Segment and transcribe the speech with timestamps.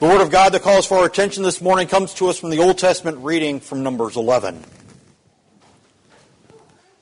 [0.00, 2.50] The Word of God that calls for our attention this morning comes to us from
[2.50, 4.60] the Old Testament reading from Numbers 11.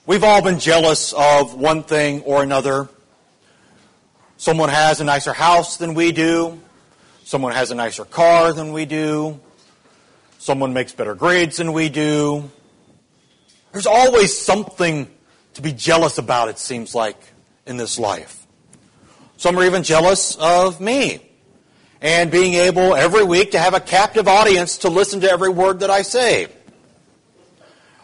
[0.04, 2.90] We've all been jealous of one thing or another.
[4.36, 6.60] Someone has a nicer house than we do.
[7.24, 9.40] Someone has a nicer car than we do.
[10.38, 12.50] Someone makes better grades than we do.
[13.72, 15.10] There's always something
[15.54, 17.16] to be jealous about, it seems like,
[17.64, 18.46] in this life.
[19.38, 21.31] Some are even jealous of me
[22.02, 25.80] and being able every week to have a captive audience to listen to every word
[25.80, 26.48] that I say.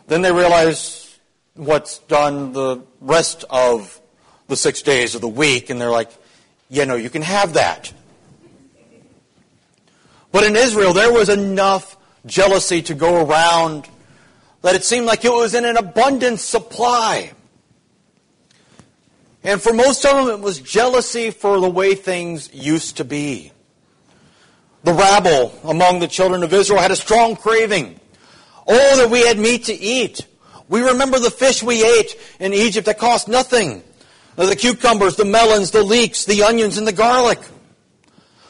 [0.06, 1.18] Then they realize
[1.54, 4.00] what's done the rest of
[4.46, 6.10] the six days of the week, and they're like,
[6.70, 7.92] yeah, no, you can have that.
[10.30, 13.88] But in Israel, there was enough jealousy to go around
[14.62, 17.32] that it seemed like it was in an abundant supply.
[19.42, 23.52] And for most of them, it was jealousy for the way things used to be.
[24.84, 27.98] The rabble among the children of Israel had a strong craving.
[28.66, 30.26] Oh, that we had meat to eat.
[30.68, 33.82] We remember the fish we ate in Egypt that cost nothing.
[34.36, 37.40] The cucumbers, the melons, the leeks, the onions, and the garlic.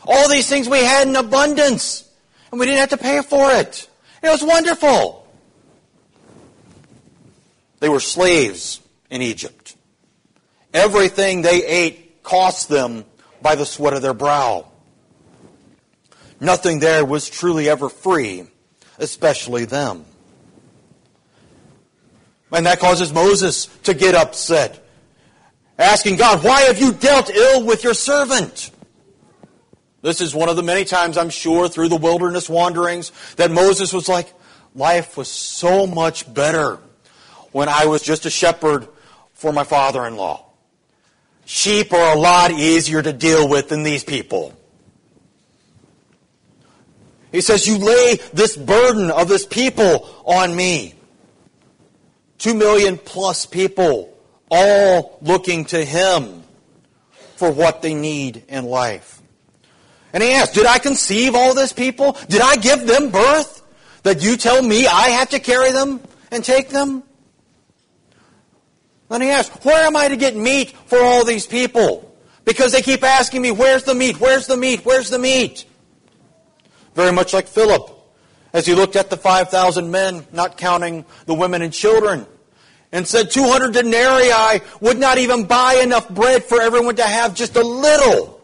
[0.04, 2.08] All these things we had in abundance.
[2.50, 3.88] And we didn't have to pay for it.
[4.22, 5.26] It was wonderful.
[7.80, 9.76] They were slaves in Egypt.
[10.74, 13.04] Everything they ate cost them
[13.40, 14.70] by the sweat of their brow.
[16.40, 18.44] Nothing there was truly ever free,
[18.98, 20.04] especially them.
[22.52, 24.84] And that causes Moses to get upset,
[25.78, 28.70] asking God, Why have you dealt ill with your servant?
[30.00, 33.92] This is one of the many times, I'm sure, through the wilderness wanderings that Moses
[33.92, 34.32] was like,
[34.74, 36.78] Life was so much better
[37.52, 38.86] when I was just a shepherd
[39.34, 40.44] for my father in law.
[41.44, 44.57] Sheep are a lot easier to deal with than these people.
[47.32, 50.94] He says, You lay this burden of this people on me.
[52.38, 54.16] Two million plus people,
[54.50, 56.42] all looking to Him
[57.36, 59.20] for what they need in life.
[60.12, 62.16] And he asks, Did I conceive all this people?
[62.28, 63.62] Did I give them birth?
[64.04, 67.02] That you tell me I have to carry them and take them?
[69.08, 72.04] Then he asks, Where am I to get meat for all these people?
[72.44, 74.20] Because they keep asking me, Where's the meat?
[74.20, 74.80] Where's the meat?
[74.84, 75.64] Where's the meat?
[76.98, 77.92] Very much like Philip,
[78.52, 82.26] as he looked at the 5,000 men, not counting the women and children,
[82.90, 87.54] and said 200 denarii would not even buy enough bread for everyone to have just
[87.54, 88.42] a little.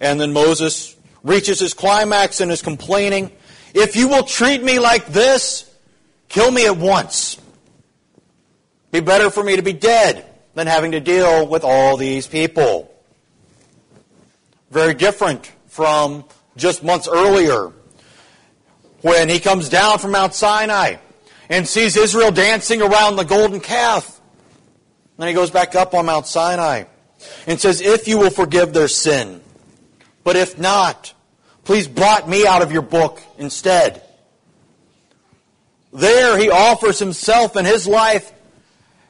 [0.00, 0.94] And then Moses
[1.24, 3.32] reaches his climax and is complaining,
[3.74, 5.68] If you will treat me like this,
[6.28, 7.36] kill me at once.
[8.92, 12.89] Be better for me to be dead than having to deal with all these people.
[14.70, 16.24] Very different from
[16.56, 17.72] just months earlier
[19.02, 20.96] when he comes down from Mount Sinai
[21.48, 24.20] and sees Israel dancing around the golden calf.
[25.16, 26.84] Then he goes back up on Mount Sinai
[27.46, 29.40] and says, If you will forgive their sin,
[30.22, 31.12] but if not,
[31.64, 34.02] please blot me out of your book instead.
[35.92, 38.32] There he offers himself and his life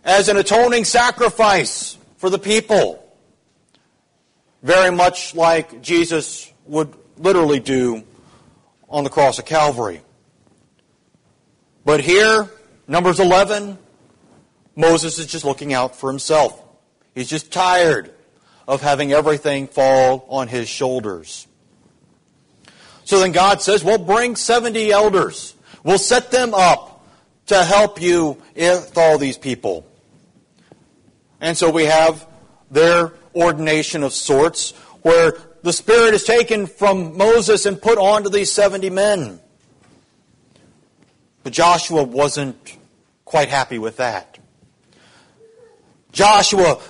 [0.05, 3.05] as an atoning sacrifice for the people
[4.63, 8.05] very much like Jesus would literally do
[8.89, 10.03] on the cross of Calvary.
[11.85, 12.49] But here,
[12.87, 13.79] Numbers 11,
[14.77, 16.63] Moses is just looking out for himself.
[17.15, 18.13] He's just tired
[18.69, 21.47] of having everything fall on his shoulders.
[23.05, 25.55] So then God says, well, bring 70 elders.
[25.83, 27.05] We'll set them up
[27.47, 29.85] to help you with all these people.
[31.41, 32.27] And so we have
[32.71, 38.51] their ordination of sorts, where the Spirit is taken from Moses and put onto these
[38.53, 39.41] 70 men.
[41.43, 42.77] But Joshua wasn't
[43.25, 44.39] quite happy with that.
[46.13, 46.81] Joshua,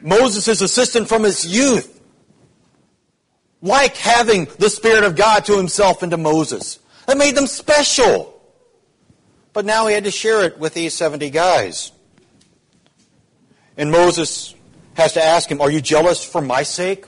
[0.00, 2.00] Moses' assistant from his youth,
[3.60, 6.78] like having the Spirit of God to himself and to Moses.
[7.06, 8.34] That made them special.
[9.52, 11.90] But now he had to share it with these 70 guys.
[13.76, 14.54] And Moses
[14.98, 17.06] has to ask him, Are you jealous for my sake?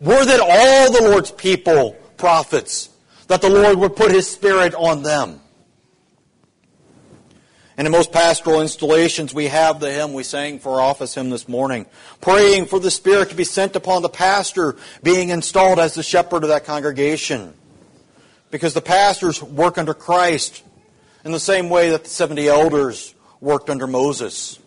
[0.00, 2.88] Were that all the Lord's people prophets,
[3.26, 5.40] that the Lord would put his Spirit on them?
[7.76, 11.30] And in most pastoral installations, we have the hymn we sang for our office hymn
[11.30, 11.86] this morning,
[12.20, 16.44] praying for the Spirit to be sent upon the pastor being installed as the shepherd
[16.44, 17.54] of that congregation.
[18.50, 20.62] Because the pastors work under Christ
[21.24, 24.58] in the same way that the 70 elders worked under Moses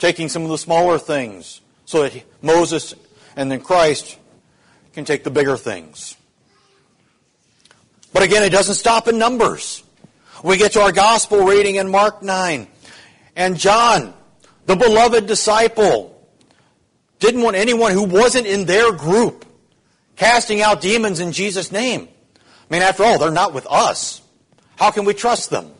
[0.00, 2.94] taking some of the smaller things so that Moses
[3.36, 4.18] and then Christ
[4.92, 6.16] can take the bigger things.
[8.12, 9.84] But again, it doesn't stop in numbers.
[10.42, 12.66] We get to our gospel reading in Mark 9.
[13.36, 14.14] And John,
[14.66, 16.16] the beloved disciple,
[17.20, 19.44] didn't want anyone who wasn't in their group
[20.16, 22.08] casting out demons in Jesus' name.
[22.36, 24.22] I mean, after all, they're not with us.
[24.76, 25.70] How can we trust them?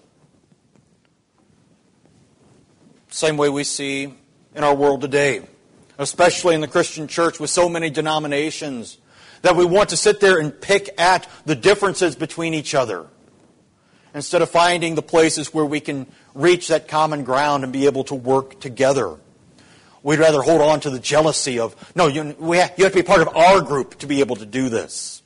[3.11, 4.15] Same way we see
[4.55, 5.43] in our world today,
[5.99, 8.99] especially in the Christian church with so many denominations,
[9.43, 13.07] that we want to sit there and pick at the differences between each other
[14.15, 18.05] instead of finding the places where we can reach that common ground and be able
[18.05, 19.17] to work together.
[20.03, 23.03] We'd rather hold on to the jealousy of, no, you, have, you have to be
[23.03, 25.23] part of our group to be able to do this.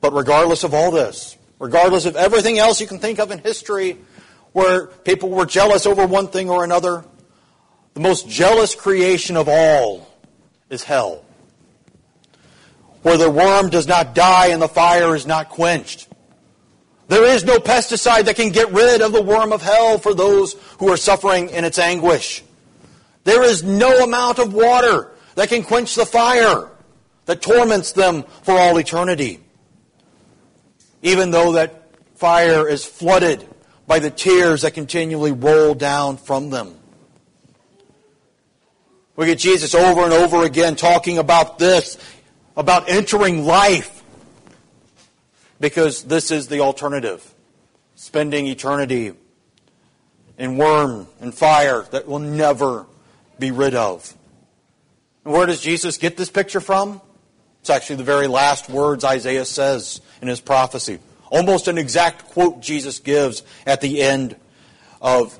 [0.00, 3.98] But regardless of all this, regardless of everything else you can think of in history
[4.58, 7.04] where people were jealous over one thing or another,
[7.94, 10.12] the most jealous creation of all
[10.68, 11.24] is hell.
[13.02, 16.08] Where the worm does not die and the fire is not quenched.
[17.06, 20.54] There is no pesticide that can get rid of the worm of hell for those
[20.78, 22.42] who are suffering in its anguish.
[23.22, 26.68] There is no amount of water that can quench the fire
[27.26, 29.40] that torments them for all eternity.
[31.02, 33.47] Even though that fire is flooded
[33.88, 36.76] by the tears that continually roll down from them.
[39.16, 41.98] We get Jesus over and over again talking about this,
[42.56, 44.04] about entering life
[45.58, 47.34] because this is the alternative
[47.96, 49.12] spending eternity
[50.36, 52.86] in worm and fire that will never
[53.40, 54.14] be rid of.
[55.24, 57.00] And where does Jesus get this picture from?
[57.60, 61.00] It's actually the very last words Isaiah says in his prophecy.
[61.30, 64.36] Almost an exact quote Jesus gives at the end
[65.00, 65.38] of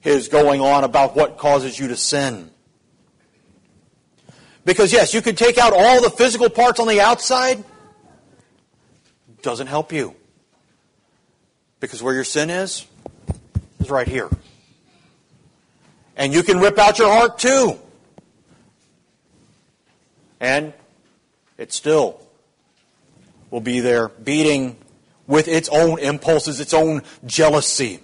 [0.00, 2.50] his going on about what causes you to sin.
[4.64, 7.62] Because, yes, you can take out all the physical parts on the outside
[9.46, 10.12] doesn't help you.
[11.78, 12.84] Because where your sin is,
[13.78, 14.28] is right here.
[16.16, 17.78] And you can rip out your heart too.
[20.40, 20.72] And
[21.58, 22.20] it still
[23.50, 24.76] will be there beating
[25.26, 28.00] with its own impulses, its own jealousy.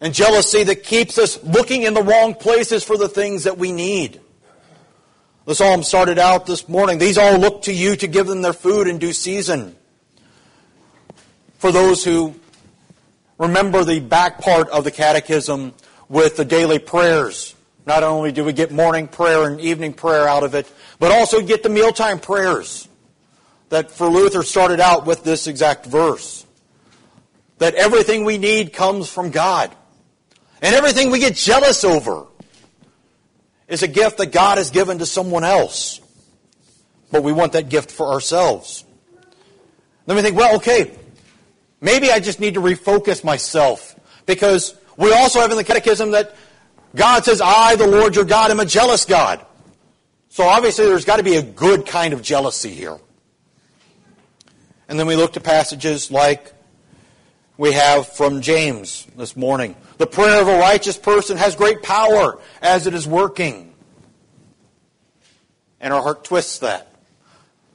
[0.00, 3.72] And jealousy that keeps us looking in the wrong places for the things that we
[3.72, 4.20] need.
[5.46, 6.98] The psalm started out this morning.
[6.98, 9.76] These all look to you to give them their food in due season.
[11.58, 12.34] For those who
[13.38, 15.74] remember the back part of the catechism
[16.08, 17.54] with the daily prayers,
[17.86, 21.40] not only do we get morning prayer and evening prayer out of it, but also
[21.42, 22.88] get the mealtime prayers
[23.74, 26.46] that for Luther started out with this exact verse.
[27.58, 29.74] That everything we need comes from God.
[30.62, 32.28] And everything we get jealous over
[33.66, 36.00] is a gift that God has given to someone else.
[37.10, 38.84] But we want that gift for ourselves.
[40.06, 40.96] Then we think, well, okay,
[41.80, 43.98] maybe I just need to refocus myself.
[44.24, 46.36] Because we also have in the Catechism that
[46.94, 49.44] God says, I, the Lord your God, am a jealous God.
[50.28, 53.00] So obviously there's got to be a good kind of jealousy here.
[54.88, 56.52] And then we look to passages like
[57.56, 59.76] we have from James this morning.
[59.98, 63.72] The prayer of a righteous person has great power as it is working.
[65.80, 66.94] And our heart twists that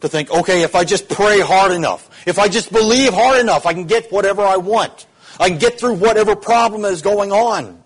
[0.02, 3.66] to think, okay, if I just pray hard enough, if I just believe hard enough,
[3.66, 5.08] I can get whatever I want.
[5.40, 7.82] I can get through whatever problem is going on.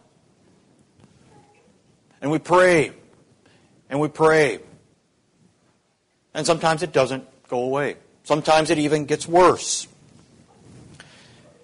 [2.22, 2.92] And we pray,
[3.90, 4.60] and we pray.
[6.34, 7.98] And sometimes it doesn't go away.
[8.24, 9.88] Sometimes it even gets worse.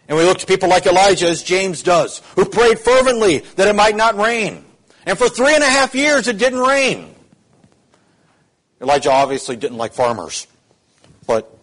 [0.08, 3.76] And we look to people like Elijah, as James does, who prayed fervently that it
[3.76, 4.66] might not rain.
[5.06, 7.16] And for three and a half years it didn't rain.
[8.82, 10.48] Elijah obviously didn't like farmers.
[11.28, 11.56] But,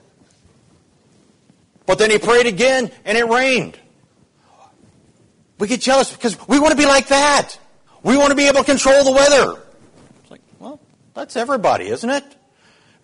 [1.86, 3.78] but then he prayed again and it rained.
[5.58, 7.58] We get jealous because we want to be like that.
[8.02, 9.60] We want to be able to control the weather.
[10.22, 10.80] It's like, well,
[11.14, 12.24] that's everybody, isn't it?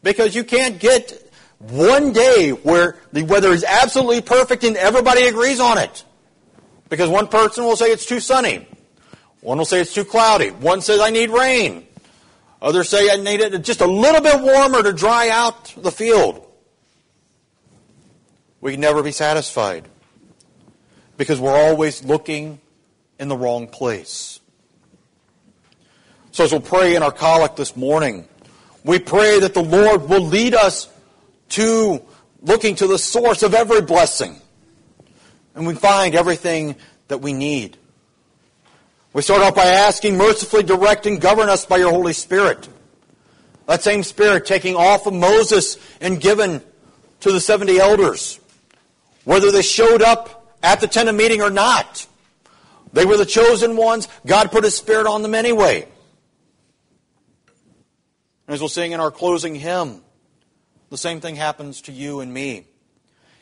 [0.02, 1.32] Because you can't get
[1.71, 6.04] one day where the weather is absolutely perfect and everybody agrees on it.
[6.88, 8.66] Because one person will say it's too sunny.
[9.40, 10.50] One will say it's too cloudy.
[10.50, 11.87] One says I need rain.
[12.61, 16.47] Others say I need it just a little bit warmer to dry out the field.
[18.61, 19.88] We can never be satisfied
[21.16, 22.61] because we're always looking
[23.19, 24.40] in the wrong place.
[26.31, 28.28] So as we'll pray in our collect this morning,
[28.85, 30.88] we pray that the Lord will lead us
[31.52, 32.02] to
[32.42, 34.40] looking to the source of every blessing.
[35.54, 36.76] And we find everything
[37.09, 37.76] that we need.
[39.12, 42.68] We start off by asking, mercifully direct and govern us by your Holy Spirit.
[43.66, 46.62] That same Spirit taking off of Moses and given
[47.21, 48.40] to the 70 elders.
[49.25, 52.06] Whether they showed up at the tent of meeting or not.
[52.92, 54.09] They were the chosen ones.
[54.26, 55.88] God put His Spirit on them anyway.
[58.49, 60.02] As we'll sing in our closing hymn,
[60.92, 62.66] the same thing happens to you and me.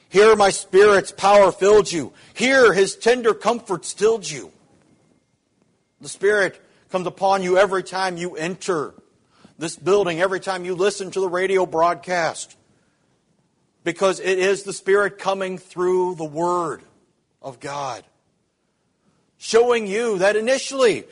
[0.09, 2.12] Here my Spirit's power filled you.
[2.33, 4.52] Here His tender comfort stilled you.
[6.00, 8.95] The Spirit comes upon you every time you enter
[9.59, 12.57] this building, every time you listen to the radio broadcast.
[13.83, 16.85] Because it is the Spirit coming through the Word
[17.42, 18.04] of God.
[19.38, 21.02] Showing you that initially,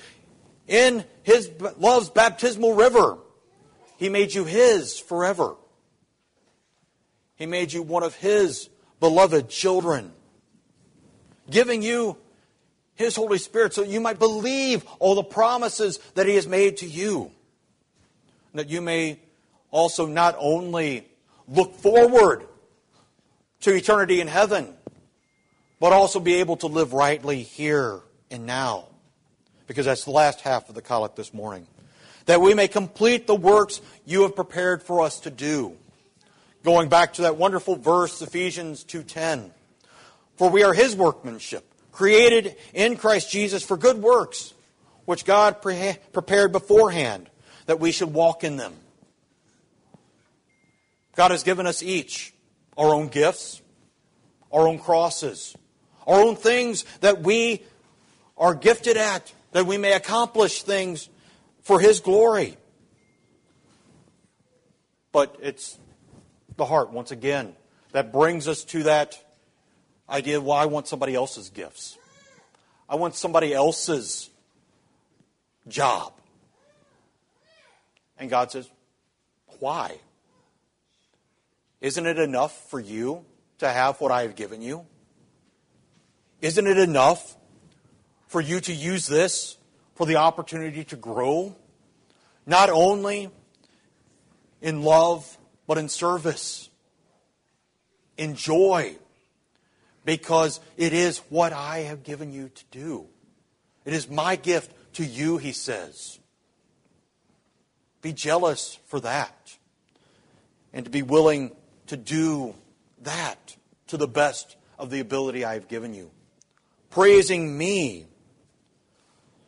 [0.69, 3.19] in His love's baptismal river,
[3.97, 5.57] He made you His forever.
[7.39, 8.69] He made you one of His
[9.01, 10.13] beloved children.
[11.51, 12.19] Giving you
[12.99, 16.87] his Holy Spirit so you might believe all the promises that He has made to
[16.87, 17.31] you.
[18.55, 19.21] That you may
[19.71, 21.07] also not only
[21.47, 22.45] look forward
[23.61, 24.75] to eternity in heaven,
[25.79, 28.01] but also be able to live rightly here
[28.33, 28.87] and now.
[29.69, 31.69] Because that's the last half of the collect this morning.
[32.27, 35.77] That we may complete the works you have prepared for us to do.
[36.65, 39.51] Going back to that wonderful verse, Ephesians 2.10.
[40.37, 41.65] For we are His workmanship
[41.99, 44.55] created in Christ Jesus for good works,
[45.05, 47.29] which God pre- prepared beforehand
[47.67, 48.73] that we should walk in them.
[51.17, 52.33] God has given us each
[52.77, 53.61] our own gifts,
[54.53, 55.57] our own crosses,
[56.07, 57.65] our own things that we
[58.37, 61.09] are gifted at, that we may accomplish things
[61.63, 62.57] for His glory.
[65.11, 65.77] But it's
[66.59, 67.55] the heart, once again,
[67.93, 69.19] that brings us to that
[70.11, 71.97] idea, well, I want somebody else's gifts.
[72.89, 74.29] I want somebody else's
[75.67, 76.13] job.
[78.19, 78.69] And God says,
[79.61, 79.99] why?
[81.81, 83.25] Isn't it enough for you
[83.59, 84.85] to have what I have given you?
[86.41, 87.37] Isn't it enough
[88.27, 89.57] for you to use this
[89.95, 91.55] for the opportunity to grow?
[92.47, 93.31] Not only
[94.61, 95.38] in love,
[95.69, 96.71] but in service,
[98.17, 98.97] in joy,
[100.05, 103.07] because it is what I have given you to do.
[103.85, 106.19] It is my gift to you, he says.
[108.01, 109.59] Be jealous for that
[110.73, 111.55] and to be willing
[111.89, 112.55] to do
[113.03, 113.57] that
[113.89, 116.11] to the best of the ability I have given you.
[116.89, 118.07] Praising me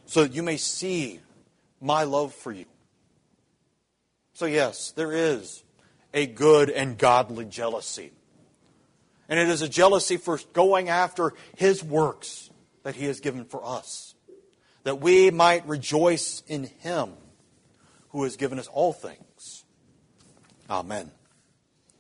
[0.05, 1.21] so that you may see
[1.81, 2.67] my love for you.
[4.35, 5.62] So, yes, there is
[6.12, 8.12] a good and godly jealousy.
[9.29, 12.50] And it is a jealousy for going after His works
[12.83, 14.14] that He has given for us,
[14.85, 17.12] that we might rejoice in Him
[18.11, 19.64] who has given us all things.
[20.69, 21.11] Amen.